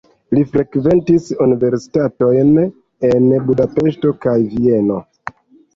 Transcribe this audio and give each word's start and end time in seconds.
Li 0.35 0.43
frekventis 0.53 1.27
universitatojn 1.45 2.51
en 3.13 3.31
Budapeŝto 3.53 4.19
kaj 4.27 4.39
Vieno. 4.57 5.01